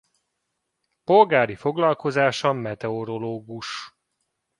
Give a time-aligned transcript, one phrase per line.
[1.03, 3.95] Polgári foglalkozása meteorológus.